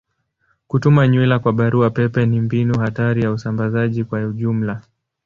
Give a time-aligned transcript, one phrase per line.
[0.67, 4.81] Kutuma nywila kwa barua pepe ni mbinu hatari ya usambazaji kwa ujumla.